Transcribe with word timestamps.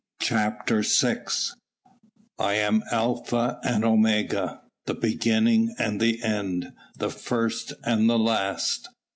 CHAPTER 0.23 0.81
VI 0.81 1.25
"I 2.39 2.53
am 2.55 2.83
Alpha 2.91 3.59
and 3.61 3.85
Omega, 3.85 4.61
the 4.87 4.95
beginning 4.95 5.75
and 5.77 6.01
the 6.01 6.23
end, 6.23 6.73
the 6.97 7.11
first 7.11 7.73
and 7.83 8.09
the 8.09 8.17
last." 8.17 8.89